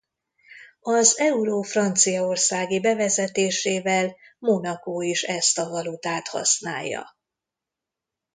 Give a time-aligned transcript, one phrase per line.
[0.79, 7.17] Az euró franciaországi bevezetésével Monaco is ezt a valutát használja.